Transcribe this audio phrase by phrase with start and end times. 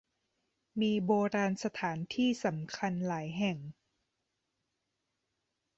[0.81, 3.57] มีโบราณสถานที่สำคัญหลายแห่ง